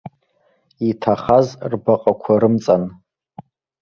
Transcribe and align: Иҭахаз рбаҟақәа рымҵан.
Иҭахаз 0.89 1.47
рбаҟақәа 1.71 2.33
рымҵан. 2.41 2.83